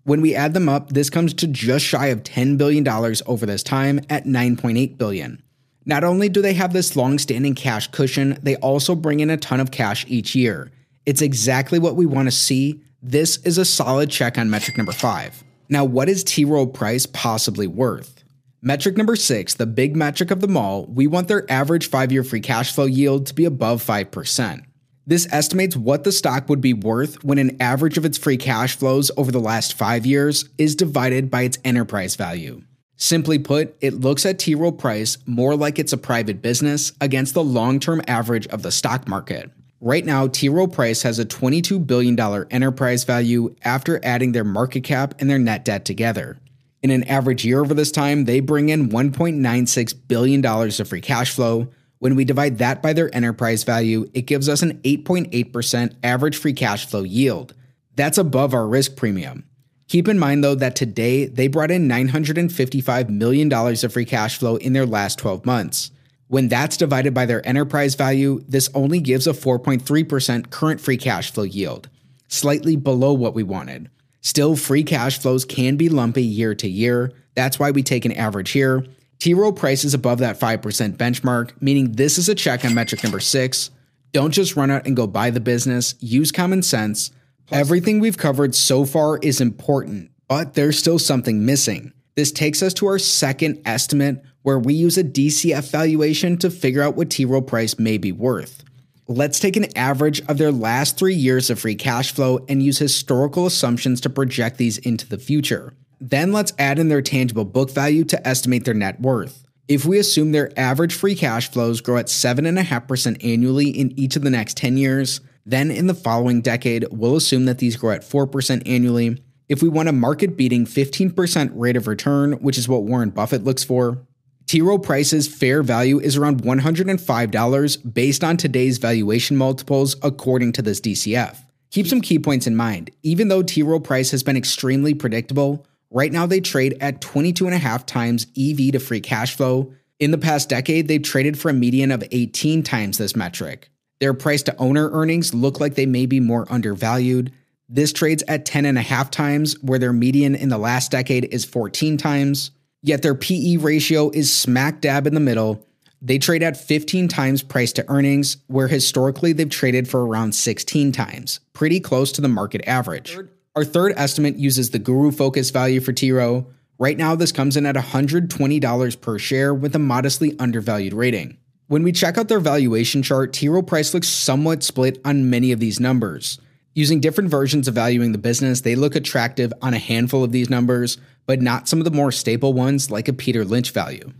When 0.04 0.20
we 0.20 0.34
add 0.34 0.52
them 0.52 0.68
up, 0.68 0.90
this 0.90 1.10
comes 1.10 1.32
to 1.34 1.46
just 1.46 1.84
shy 1.84 2.06
of 2.06 2.24
$10 2.24 2.58
billion 2.58 2.86
over 3.26 3.46
this 3.46 3.62
time 3.62 4.00
at 4.10 4.24
9.8 4.24 4.98
billion. 4.98 5.40
Not 5.86 6.02
only 6.02 6.28
do 6.28 6.42
they 6.42 6.54
have 6.54 6.72
this 6.72 6.96
long-standing 6.96 7.54
cash 7.54 7.88
cushion, 7.88 8.38
they 8.42 8.56
also 8.56 8.94
bring 8.94 9.20
in 9.20 9.30
a 9.30 9.36
ton 9.36 9.60
of 9.60 9.70
cash 9.70 10.04
each 10.08 10.34
year. 10.34 10.70
It's 11.06 11.22
exactly 11.22 11.78
what 11.78 11.96
we 11.96 12.06
want 12.06 12.26
to 12.26 12.32
see. 12.32 12.80
This 13.02 13.36
is 13.44 13.58
a 13.58 13.64
solid 13.64 14.10
check 14.10 14.38
on 14.38 14.50
metric 14.50 14.76
number 14.76 14.92
5. 14.92 15.44
Now, 15.68 15.84
what 15.84 16.08
is 16.08 16.24
T 16.24 16.44
Rowe 16.44 16.66
Price 16.66 17.06
possibly 17.06 17.66
worth? 17.66 18.23
Metric 18.66 18.96
number 18.96 19.14
six, 19.14 19.52
the 19.52 19.66
big 19.66 19.94
metric 19.94 20.30
of 20.30 20.40
them 20.40 20.56
all, 20.56 20.86
we 20.86 21.06
want 21.06 21.28
their 21.28 21.44
average 21.52 21.90
five 21.90 22.10
year 22.10 22.24
free 22.24 22.40
cash 22.40 22.74
flow 22.74 22.86
yield 22.86 23.26
to 23.26 23.34
be 23.34 23.44
above 23.44 23.84
5%. 23.84 24.64
This 25.06 25.28
estimates 25.30 25.76
what 25.76 26.04
the 26.04 26.10
stock 26.10 26.48
would 26.48 26.62
be 26.62 26.72
worth 26.72 27.22
when 27.22 27.36
an 27.36 27.58
average 27.60 27.98
of 27.98 28.06
its 28.06 28.16
free 28.16 28.38
cash 28.38 28.74
flows 28.74 29.10
over 29.18 29.30
the 29.30 29.38
last 29.38 29.74
five 29.74 30.06
years 30.06 30.48
is 30.56 30.74
divided 30.74 31.30
by 31.30 31.42
its 31.42 31.58
enterprise 31.62 32.16
value. 32.16 32.62
Simply 32.96 33.38
put, 33.38 33.76
it 33.82 34.00
looks 34.00 34.24
at 34.24 34.38
T. 34.38 34.54
Rowe 34.54 34.72
Price 34.72 35.18
more 35.26 35.56
like 35.56 35.78
it's 35.78 35.92
a 35.92 35.98
private 35.98 36.40
business 36.40 36.94
against 37.02 37.34
the 37.34 37.44
long 37.44 37.78
term 37.78 38.00
average 38.08 38.46
of 38.46 38.62
the 38.62 38.72
stock 38.72 39.06
market. 39.06 39.50
Right 39.78 40.06
now, 40.06 40.26
T. 40.26 40.48
Rowe 40.48 40.68
Price 40.68 41.02
has 41.02 41.18
a 41.18 41.26
$22 41.26 41.86
billion 41.86 42.18
enterprise 42.50 43.04
value 43.04 43.54
after 43.62 44.02
adding 44.02 44.32
their 44.32 44.42
market 44.42 44.84
cap 44.84 45.16
and 45.18 45.28
their 45.28 45.38
net 45.38 45.66
debt 45.66 45.84
together. 45.84 46.38
In 46.84 46.90
an 46.90 47.04
average 47.04 47.46
year 47.46 47.62
over 47.62 47.72
this 47.72 47.90
time, 47.90 48.26
they 48.26 48.40
bring 48.40 48.68
in 48.68 48.90
$1.96 48.90 49.94
billion 50.06 50.44
of 50.44 50.86
free 50.86 51.00
cash 51.00 51.30
flow. 51.30 51.70
When 51.98 52.14
we 52.14 52.26
divide 52.26 52.58
that 52.58 52.82
by 52.82 52.92
their 52.92 53.12
enterprise 53.16 53.64
value, 53.64 54.10
it 54.12 54.26
gives 54.26 54.50
us 54.50 54.60
an 54.60 54.82
8.8% 54.82 55.96
average 56.04 56.36
free 56.36 56.52
cash 56.52 56.84
flow 56.84 57.02
yield. 57.02 57.54
That's 57.96 58.18
above 58.18 58.52
our 58.52 58.66
risk 58.66 58.96
premium. 58.96 59.46
Keep 59.88 60.08
in 60.08 60.18
mind, 60.18 60.44
though, 60.44 60.56
that 60.56 60.76
today 60.76 61.24
they 61.24 61.48
brought 61.48 61.70
in 61.70 61.88
$955 61.88 63.08
million 63.08 63.50
of 63.50 63.92
free 63.92 64.04
cash 64.04 64.36
flow 64.36 64.56
in 64.56 64.74
their 64.74 64.84
last 64.84 65.18
12 65.18 65.46
months. 65.46 65.90
When 66.28 66.48
that's 66.48 66.76
divided 66.76 67.14
by 67.14 67.24
their 67.24 67.46
enterprise 67.48 67.94
value, 67.94 68.44
this 68.46 68.68
only 68.74 69.00
gives 69.00 69.26
a 69.26 69.32
4.3% 69.32 70.50
current 70.50 70.82
free 70.82 70.98
cash 70.98 71.32
flow 71.32 71.44
yield, 71.44 71.88
slightly 72.28 72.76
below 72.76 73.14
what 73.14 73.34
we 73.34 73.42
wanted. 73.42 73.88
Still, 74.24 74.56
free 74.56 74.82
cash 74.82 75.18
flows 75.18 75.44
can 75.44 75.76
be 75.76 75.90
lumpy 75.90 76.22
year 76.22 76.54
to 76.54 76.66
year. 76.66 77.12
That's 77.34 77.58
why 77.58 77.70
we 77.70 77.82
take 77.82 78.06
an 78.06 78.12
average 78.12 78.52
here. 78.52 78.82
T. 79.18 79.34
Rowe 79.34 79.52
Price 79.52 79.84
is 79.84 79.92
above 79.92 80.18
that 80.20 80.40
5% 80.40 80.96
benchmark, 80.96 81.52
meaning 81.60 81.92
this 81.92 82.16
is 82.16 82.30
a 82.30 82.34
check 82.34 82.64
on 82.64 82.74
metric 82.74 83.04
number 83.04 83.20
six. 83.20 83.70
Don't 84.12 84.30
just 84.30 84.56
run 84.56 84.70
out 84.70 84.86
and 84.86 84.96
go 84.96 85.06
buy 85.06 85.28
the 85.28 85.40
business, 85.40 85.94
use 86.00 86.32
common 86.32 86.62
sense. 86.62 87.10
Everything 87.52 88.00
we've 88.00 88.16
covered 88.16 88.54
so 88.54 88.86
far 88.86 89.18
is 89.18 89.42
important, 89.42 90.10
but 90.26 90.54
there's 90.54 90.78
still 90.78 90.98
something 90.98 91.44
missing. 91.44 91.92
This 92.16 92.32
takes 92.32 92.62
us 92.62 92.72
to 92.74 92.86
our 92.86 92.98
second 92.98 93.60
estimate, 93.66 94.22
where 94.40 94.58
we 94.58 94.72
use 94.72 94.96
a 94.96 95.04
DCF 95.04 95.70
valuation 95.70 96.38
to 96.38 96.48
figure 96.48 96.80
out 96.80 96.96
what 96.96 97.10
T. 97.10 97.26
Rowe 97.26 97.42
Price 97.42 97.78
may 97.78 97.98
be 97.98 98.10
worth. 98.10 98.64
Let's 99.06 99.38
take 99.38 99.56
an 99.56 99.66
average 99.76 100.22
of 100.28 100.38
their 100.38 100.50
last 100.50 100.96
three 100.96 101.14
years 101.14 101.50
of 101.50 101.58
free 101.58 101.74
cash 101.74 102.14
flow 102.14 102.42
and 102.48 102.62
use 102.62 102.78
historical 102.78 103.44
assumptions 103.44 104.00
to 104.00 104.10
project 104.10 104.56
these 104.56 104.78
into 104.78 105.06
the 105.06 105.18
future. 105.18 105.74
Then 106.00 106.32
let's 106.32 106.54
add 106.58 106.78
in 106.78 106.88
their 106.88 107.02
tangible 107.02 107.44
book 107.44 107.70
value 107.70 108.04
to 108.04 108.26
estimate 108.26 108.64
their 108.64 108.72
net 108.72 109.02
worth. 109.02 109.44
If 109.68 109.84
we 109.84 109.98
assume 109.98 110.32
their 110.32 110.58
average 110.58 110.94
free 110.94 111.14
cash 111.14 111.50
flows 111.50 111.82
grow 111.82 111.98
at 111.98 112.06
7.5% 112.06 113.22
annually 113.22 113.68
in 113.68 113.92
each 113.98 114.16
of 114.16 114.22
the 114.22 114.30
next 114.30 114.56
10 114.56 114.78
years, 114.78 115.20
then 115.44 115.70
in 115.70 115.86
the 115.86 115.94
following 115.94 116.40
decade, 116.40 116.86
we'll 116.90 117.16
assume 117.16 117.44
that 117.44 117.58
these 117.58 117.76
grow 117.76 117.90
at 117.90 118.08
4% 118.08 118.62
annually. 118.66 119.22
If 119.50 119.62
we 119.62 119.68
want 119.68 119.90
a 119.90 119.92
market 119.92 120.34
beating 120.34 120.64
15% 120.64 121.52
rate 121.54 121.76
of 121.76 121.86
return, 121.86 122.32
which 122.34 122.56
is 122.56 122.70
what 122.70 122.84
Warren 122.84 123.10
Buffett 123.10 123.44
looks 123.44 123.64
for, 123.64 123.98
T. 124.46 124.60
Rowe 124.60 124.78
Price's 124.78 125.26
fair 125.26 125.62
value 125.62 125.98
is 125.98 126.16
around 126.16 126.42
$105 126.42 127.94
based 127.94 128.22
on 128.22 128.36
today's 128.36 128.78
valuation 128.78 129.36
multiples, 129.36 129.96
according 130.02 130.52
to 130.52 130.62
this 130.62 130.80
DCF. 130.80 131.38
Keep 131.70 131.86
some 131.86 132.02
key 132.02 132.18
points 132.18 132.46
in 132.46 132.54
mind. 132.54 132.90
Even 133.02 133.28
though 133.28 133.42
T. 133.42 133.62
Rowe 133.62 133.80
Price 133.80 134.10
has 134.10 134.22
been 134.22 134.36
extremely 134.36 134.92
predictable, 134.92 135.66
right 135.90 136.12
now 136.12 136.26
they 136.26 136.40
trade 136.40 136.76
at 136.80 137.00
22.5 137.00 137.86
times 137.86 138.26
EV 138.36 138.72
to 138.72 138.78
free 138.78 139.00
cash 139.00 139.34
flow. 139.34 139.72
In 139.98 140.10
the 140.10 140.18
past 140.18 140.50
decade, 140.50 140.88
they've 140.88 141.02
traded 141.02 141.38
for 141.38 141.48
a 141.48 141.54
median 141.54 141.90
of 141.90 142.04
18 142.12 142.62
times 142.62 142.98
this 142.98 143.16
metric. 143.16 143.70
Their 143.98 144.12
price 144.12 144.42
to 144.44 144.56
owner 144.58 144.90
earnings 144.90 145.32
look 145.32 145.58
like 145.58 145.74
they 145.74 145.86
may 145.86 146.04
be 146.04 146.20
more 146.20 146.46
undervalued. 146.52 147.32
This 147.68 147.94
trades 147.94 148.22
at 148.28 148.44
10.5 148.44 149.10
times, 149.10 149.58
where 149.62 149.78
their 149.78 149.92
median 149.92 150.34
in 150.34 150.50
the 150.50 150.58
last 150.58 150.90
decade 150.90 151.24
is 151.32 151.46
14 151.46 151.96
times. 151.96 152.50
Yet 152.84 153.00
their 153.00 153.14
PE 153.14 153.56
ratio 153.56 154.10
is 154.10 154.30
smack 154.30 154.82
dab 154.82 155.06
in 155.06 155.14
the 155.14 155.20
middle. 155.20 155.66
They 156.02 156.18
trade 156.18 156.42
at 156.42 156.54
15 156.54 157.08
times 157.08 157.42
price 157.42 157.72
to 157.72 157.90
earnings, 157.90 158.36
where 158.46 158.68
historically 158.68 159.32
they've 159.32 159.48
traded 159.48 159.88
for 159.88 160.06
around 160.06 160.34
16 160.34 160.92
times, 160.92 161.40
pretty 161.54 161.80
close 161.80 162.12
to 162.12 162.20
the 162.20 162.28
market 162.28 162.60
average. 162.66 163.18
Our 163.56 163.64
third 163.64 163.94
estimate 163.96 164.36
uses 164.36 164.68
the 164.68 164.78
Guru 164.78 165.12
Focus 165.12 165.48
value 165.48 165.80
for 165.80 165.94
T. 165.94 166.12
Rowe. 166.12 166.46
Right 166.78 166.98
now, 166.98 167.14
this 167.14 167.32
comes 167.32 167.56
in 167.56 167.64
at 167.64 167.74
$120 167.74 169.00
per 169.00 169.18
share 169.18 169.54
with 169.54 169.74
a 169.74 169.78
modestly 169.78 170.38
undervalued 170.38 170.92
rating. 170.92 171.38
When 171.68 171.84
we 171.84 171.92
check 171.92 172.18
out 172.18 172.28
their 172.28 172.38
valuation 172.38 173.02
chart, 173.02 173.32
T. 173.32 173.48
Rowe 173.48 173.62
Price 173.62 173.94
looks 173.94 174.08
somewhat 174.08 174.62
split 174.62 175.00
on 175.06 175.30
many 175.30 175.52
of 175.52 175.58
these 175.58 175.80
numbers. 175.80 176.38
Using 176.74 177.00
different 177.00 177.30
versions 177.30 177.66
of 177.66 177.74
valuing 177.74 178.12
the 178.12 178.18
business, 178.18 178.60
they 178.60 178.74
look 178.74 178.94
attractive 178.94 179.54
on 179.62 179.72
a 179.72 179.78
handful 179.78 180.22
of 180.22 180.32
these 180.32 180.50
numbers, 180.50 180.98
but 181.26 181.40
not 181.40 181.68
some 181.68 181.78
of 181.78 181.84
the 181.84 181.90
more 181.90 182.12
staple 182.12 182.52
ones 182.52 182.90
like 182.90 183.08
a 183.08 183.12
Peter 183.12 183.44
Lynch 183.44 183.70
value. 183.70 184.12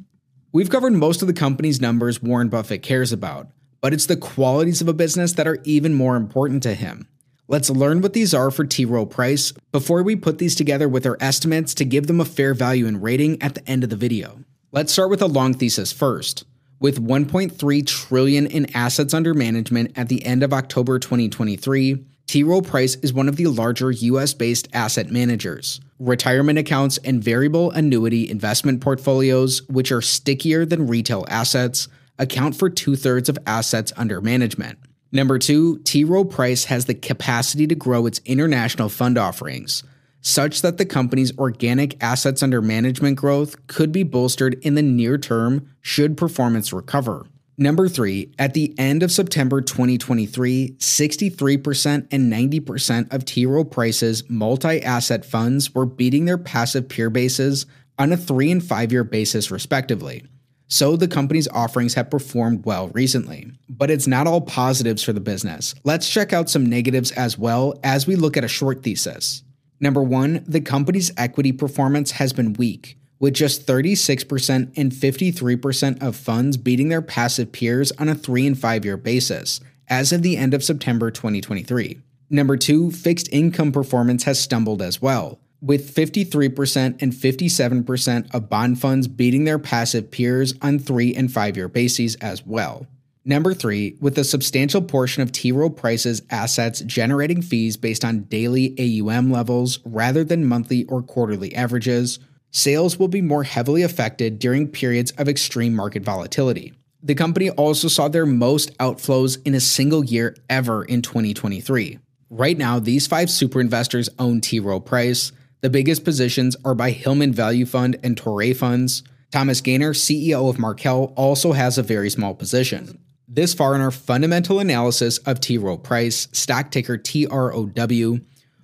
We've 0.53 0.71
covered 0.71 0.93
most 0.93 1.21
of 1.21 1.29
the 1.29 1.35
company's 1.35 1.81
numbers 1.81 2.23
Warren 2.23 2.49
Buffett 2.49 2.83
cares 2.83 3.13
about, 3.13 3.49
but 3.81 3.93
it's 3.93 4.07
the 4.07 4.17
qualities 4.17 4.81
of 4.81 4.89
a 4.89 4.95
business 4.95 5.33
that 5.33 5.49
are 5.49 5.59
even 5.65 5.95
more 5.95 6.17
important 6.17 6.63
to 6.63 6.75
him. 6.75 7.09
Let's 7.47 7.69
learn 7.69 8.01
what 8.01 8.15
these 8.15 8.33
are 8.33 8.51
for 8.51 8.65
T. 8.65 8.87
Rowe 8.87 9.05
Price 9.05 9.53
before 9.71 10.03
we 10.03 10.17
put 10.17 10.39
these 10.39 10.55
together 10.55 10.89
with 10.89 11.05
our 11.05 11.19
estimates 11.21 11.75
to 11.75 11.85
give 11.85 12.07
them 12.07 12.21
a 12.21 12.25
fair 12.25 12.55
value 12.55 12.87
and 12.87 13.03
rating 13.03 13.43
at 13.43 13.55
the 13.55 13.69
end 13.69 13.85
of 13.85 13.91
the 13.91 13.97
video. 13.97 14.39
Let's 14.73 14.93
start 14.93 15.11
with 15.11 15.21
a 15.21 15.27
long 15.27 15.53
thesis 15.53 15.93
first. 15.93 16.45
With 16.81 17.07
1.3 17.07 17.87
trillion 17.87 18.47
in 18.47 18.75
assets 18.75 19.13
under 19.13 19.35
management 19.35 19.93
at 19.97 20.09
the 20.09 20.25
end 20.25 20.43
of 20.43 20.53
October 20.53 20.99
2023, 20.99 22.05
T. 22.27 22.43
Rowe 22.43 22.63
Price 22.63 22.97
is 22.97 23.13
one 23.13 23.29
of 23.29 23.37
the 23.37 23.47
larger 23.47 23.91
US 23.91 24.35
based 24.35 24.69
asset 24.73 25.11
managers. 25.11 25.81
Retirement 25.99 26.59
accounts 26.59 26.99
and 26.99 27.23
variable 27.23 27.71
annuity 27.71 28.29
investment 28.29 28.81
portfolios, 28.81 29.63
which 29.69 29.93
are 29.93 30.03
stickier 30.03 30.65
than 30.65 30.87
retail 30.87 31.25
assets, 31.29 31.89
account 32.19 32.57
for 32.57 32.71
two 32.71 32.97
thirds 32.97 33.29
of 33.29 33.39
assets 33.47 33.93
under 33.97 34.21
management. 34.21 34.79
Number 35.13 35.39
two, 35.39 35.79
T. 35.81 36.03
Rowe 36.03 36.25
Price 36.25 36.65
has 36.65 36.87
the 36.87 36.95
capacity 36.95 37.67
to 37.69 37.75
grow 37.75 38.07
its 38.07 38.21
international 38.25 38.89
fund 38.89 39.17
offerings, 39.17 39.85
such 40.21 40.63
that 40.63 40.77
the 40.77 40.87
company's 40.87 41.37
organic 41.39 42.03
assets 42.03 42.43
under 42.43 42.61
management 42.61 43.17
growth 43.17 43.67
could 43.69 43.93
be 43.93 44.03
bolstered 44.03 44.55
in 44.65 44.75
the 44.75 44.83
near 44.83 45.19
term 45.19 45.69
should 45.83 46.17
performance 46.17 46.73
recover. 46.73 47.27
Number 47.57 47.89
three, 47.89 48.35
at 48.37 48.55
the 48.55 48.75
end 48.79 49.05
of 49.05 49.13
September 49.13 49.61
2023, 49.61 50.77
63% 50.79 52.09
and 52.11 52.33
90% 52.33 53.13
of 53.13 53.25
T. 53.25 53.47
Rowe 53.47 53.65
Price's 53.65 54.29
multi 54.29 54.83
asset 54.83 55.25
funds 55.25 55.73
were 55.73 55.87
beating 55.87 56.25
their 56.25 56.39
passive 56.39 56.89
peer 56.89 57.11
bases 57.11 57.67
on 57.97 58.13
a 58.13 58.17
three 58.17 58.51
and 58.51 58.65
five 58.65 58.91
year 58.91 59.05
basis, 59.05 59.53
respectively. 59.53 60.25
So 60.67 60.97
the 60.97 61.07
company's 61.07 61.47
offerings 61.47 61.95
have 61.95 62.11
performed 62.11 62.65
well 62.65 62.89
recently. 62.89 63.53
But 63.69 63.91
it's 63.91 64.09
not 64.09 64.27
all 64.27 64.41
positives 64.41 65.05
for 65.05 65.13
the 65.13 65.21
business. 65.21 65.77
Let's 65.85 66.09
check 66.09 66.33
out 66.33 66.51
some 66.51 66.67
negatives 66.67 67.13
as 67.13 67.39
well 67.39 67.79
as 67.85 68.09
we 68.09 68.17
look 68.17 68.37
at 68.37 68.43
a 68.43 68.49
short 68.49 68.83
thesis. 68.83 69.45
Number 69.79 70.03
one, 70.03 70.43
the 70.49 70.61
company's 70.61 71.13
equity 71.17 71.53
performance 71.53 72.13
has 72.13 72.33
been 72.33 72.55
weak 72.55 72.99
with 73.25 73.33
just 73.33 73.67
36% 73.67 74.77
and 74.77 74.93
53% 74.93 76.03
of 76.03 76.15
funds 76.15 76.59
beating 76.59 76.91
their 76.91 77.01
passive 77.01 77.53
peers 77.53 77.91
on 77.93 78.07
a 78.07 78.15
3 78.15 78.49
and 78.49 78.59
5 78.59 78.85
year 78.85 78.99
basis 78.99 79.61
as 79.89 80.13
of 80.13 80.21
the 80.21 80.37
end 80.37 80.53
of 80.53 80.63
September 80.63 81.11
2023. 81.11 82.03
Number 82.29 82.59
2, 82.59 82.91
fixed 82.91 83.31
income 83.33 83.73
performance 83.73 84.25
has 84.25 84.39
stumbled 84.39 84.83
as 84.83 85.01
well, 85.01 85.39
with 85.63 85.95
53% 85.95 87.01
and 87.01 87.15
57% 87.15 88.35
of 88.35 88.51
bond 88.51 88.79
funds 88.79 89.09
beating 89.09 89.45
their 89.45 89.59
passive 89.59 90.11
peers 90.11 90.53
on 90.61 90.79
3 90.79 91.15
and 91.15 91.33
5 91.33 91.57
year 91.57 91.69
bases 91.69 92.17
as 92.17 92.45
well. 92.45 92.87
Number 93.25 93.55
three, 93.55 93.97
with 94.03 94.19
a 94.19 94.25
substantial 94.25 94.83
portion 94.83 95.23
of 95.23 95.33
T. 95.33 95.51
Rowe 95.51 95.71
Price's 95.71 96.21
assets 96.29 96.83
generating 96.83 97.41
fees 97.41 97.79
based 97.79 98.05
on 98.05 98.25
daily 98.25 98.75
AUM 98.79 99.33
levels 99.33 99.79
rather 99.87 100.25
than 100.25 100.45
monthly 100.45 100.85
or 100.85 101.01
quarterly 101.01 101.55
averages, 101.55 102.19
sales 102.55 102.99
will 102.99 103.09
be 103.09 103.21
more 103.21 103.43
heavily 103.43 103.83
affected 103.83 104.39
during 104.39 104.69
periods 104.69 105.11
of 105.19 105.29
extreme 105.29 105.75
market 105.75 106.05
volatility. 106.05 106.73
The 107.03 107.15
company 107.15 107.51
also 107.51 107.89
saw 107.89 108.09
their 108.09 108.25
most 108.25 108.77
outflows 108.79 109.39
in 109.45 109.55
a 109.55 109.61
single 109.61 110.05
year 110.05 110.37
ever 110.49 110.85
in 110.85 111.03
2023. 111.03 111.99
Right 112.31 112.57
now, 112.57 112.79
these 112.79 113.07
five 113.07 113.29
super 113.29 113.61
investors 113.61 114.09
own 114.19 114.41
T. 114.41 114.61
Rowe 114.61 114.81
Price. 114.81 115.33
The 115.61 115.69
biggest 115.69 116.05
positions 116.05 116.57
are 116.65 116.75
by 116.75 116.93
Hillman 116.93 117.33
Value 117.33 117.67
Fund 117.67 117.99
and 118.03 118.17
Torray 118.17 118.57
Funds. 118.57 119.03
Thomas 119.33 119.61
Gayner, 119.61 119.91
CEO 119.91 120.49
of 120.49 120.59
Markel, 120.59 121.13
also 121.17 121.53
has 121.53 121.77
a 121.77 121.83
very 121.83 122.09
small 122.09 122.35
position. 122.35 123.01
This 123.27 123.53
far 123.53 123.75
in 123.75 123.81
our 123.81 123.91
fundamental 123.91 124.61
analysis 124.61 125.19
of 125.19 125.41
T. 125.41 125.59
Rowe 125.59 125.77
Price, 125.77 126.29
stock 126.31 126.71
ticker 126.71 126.97
TROW, 126.97 128.21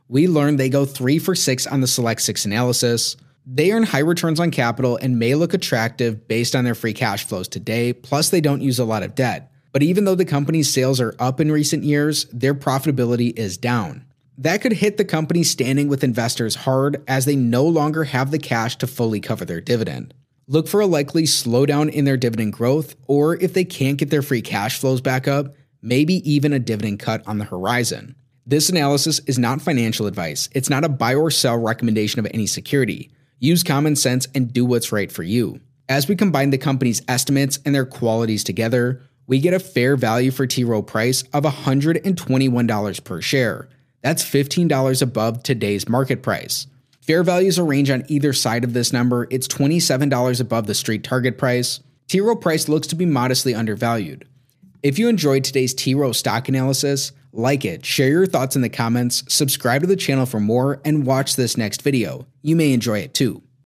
we 0.08 0.28
learned 0.28 0.60
they 0.60 0.68
go 0.68 0.84
three 0.84 1.18
for 1.18 1.34
six 1.34 1.66
on 1.66 1.80
the 1.80 1.86
Select 1.86 2.20
Six 2.20 2.44
analysis. 2.44 3.16
They 3.46 3.72
earn 3.72 3.84
high 3.84 4.00
returns 4.00 4.38
on 4.38 4.50
capital 4.50 4.98
and 5.00 5.18
may 5.18 5.34
look 5.34 5.54
attractive 5.54 6.28
based 6.28 6.54
on 6.54 6.64
their 6.64 6.74
free 6.74 6.92
cash 6.92 7.26
flows 7.26 7.48
today, 7.48 7.92
plus, 7.92 8.30
they 8.30 8.40
don't 8.40 8.60
use 8.60 8.78
a 8.78 8.84
lot 8.84 9.02
of 9.02 9.14
debt. 9.14 9.50
But 9.72 9.82
even 9.82 10.04
though 10.04 10.14
the 10.14 10.24
company's 10.24 10.72
sales 10.72 11.00
are 11.00 11.14
up 11.18 11.40
in 11.40 11.50
recent 11.50 11.84
years, 11.84 12.26
their 12.26 12.54
profitability 12.54 13.36
is 13.38 13.56
down. 13.56 14.04
That 14.38 14.62
could 14.62 14.72
hit 14.72 14.96
the 14.96 15.04
company 15.04 15.42
standing 15.42 15.88
with 15.88 16.02
investors 16.02 16.54
hard 16.54 17.02
as 17.06 17.24
they 17.24 17.36
no 17.36 17.64
longer 17.64 18.04
have 18.04 18.30
the 18.30 18.38
cash 18.38 18.76
to 18.76 18.86
fully 18.86 19.20
cover 19.20 19.44
their 19.44 19.60
dividend. 19.60 20.14
Look 20.46 20.66
for 20.66 20.80
a 20.80 20.86
likely 20.86 21.24
slowdown 21.24 21.90
in 21.90 22.04
their 22.04 22.16
dividend 22.16 22.54
growth, 22.54 22.96
or 23.06 23.36
if 23.36 23.52
they 23.52 23.64
can't 23.64 23.98
get 23.98 24.10
their 24.10 24.22
free 24.22 24.42
cash 24.42 24.78
flows 24.78 25.00
back 25.00 25.28
up, 25.28 25.54
maybe 25.82 26.14
even 26.30 26.52
a 26.52 26.58
dividend 26.58 26.98
cut 26.98 27.22
on 27.26 27.38
the 27.38 27.44
horizon. 27.44 28.16
This 28.46 28.68
analysis 28.68 29.20
is 29.26 29.38
not 29.38 29.62
financial 29.62 30.06
advice. 30.06 30.48
It's 30.52 30.70
not 30.70 30.84
a 30.84 30.88
buy 30.88 31.14
or 31.14 31.30
sell 31.30 31.56
recommendation 31.56 32.18
of 32.18 32.26
any 32.34 32.46
security. 32.46 33.12
Use 33.42 33.62
common 33.62 33.96
sense 33.96 34.28
and 34.34 34.52
do 34.52 34.66
what's 34.66 34.92
right 34.92 35.10
for 35.10 35.22
you. 35.22 35.60
As 35.88 36.06
we 36.06 36.14
combine 36.14 36.50
the 36.50 36.58
company's 36.58 37.00
estimates 37.08 37.58
and 37.64 37.74
their 37.74 37.86
qualities 37.86 38.44
together, 38.44 39.00
we 39.26 39.40
get 39.40 39.54
a 39.54 39.58
fair 39.58 39.96
value 39.96 40.30
for 40.30 40.46
T 40.46 40.62
Rowe 40.62 40.82
Price 40.82 41.22
of 41.32 41.44
$121 41.44 43.04
per 43.04 43.20
share. 43.22 43.68
That's 44.02 44.22
$15 44.22 45.02
above 45.02 45.42
today's 45.42 45.88
market 45.88 46.22
price. 46.22 46.66
Fair 47.00 47.22
values 47.22 47.58
will 47.58 47.66
range 47.66 47.90
on 47.90 48.04
either 48.08 48.34
side 48.34 48.62
of 48.62 48.74
this 48.74 48.92
number. 48.92 49.26
It's 49.30 49.48
$27 49.48 50.40
above 50.40 50.66
the 50.66 50.74
street 50.74 51.02
target 51.02 51.38
price. 51.38 51.80
T 52.08 52.20
Rowe 52.20 52.36
Price 52.36 52.68
looks 52.68 52.88
to 52.88 52.94
be 52.94 53.06
modestly 53.06 53.54
undervalued. 53.54 54.28
If 54.82 54.98
you 54.98 55.08
enjoyed 55.08 55.44
today's 55.44 55.72
T 55.72 55.94
Rowe 55.94 56.12
stock 56.12 56.48
analysis, 56.50 57.12
like 57.32 57.64
it, 57.64 57.84
share 57.84 58.08
your 58.08 58.26
thoughts 58.26 58.56
in 58.56 58.62
the 58.62 58.68
comments, 58.68 59.24
subscribe 59.28 59.82
to 59.82 59.86
the 59.86 59.96
channel 59.96 60.26
for 60.26 60.40
more, 60.40 60.80
and 60.84 61.06
watch 61.06 61.36
this 61.36 61.56
next 61.56 61.82
video. 61.82 62.26
You 62.42 62.56
may 62.56 62.72
enjoy 62.72 63.00
it 63.00 63.14
too. 63.14 63.42